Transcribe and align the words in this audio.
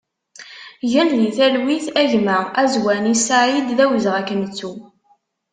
Gen 0.91 1.09
di 1.21 1.29
talwit 1.37 1.85
a 2.01 2.03
gma 2.11 2.37
Azwani 2.61 3.15
Saïd, 3.25 3.67
d 3.77 3.79
awezɣi 3.85 4.15
ad 4.19 4.25
k-nettu! 4.27 4.71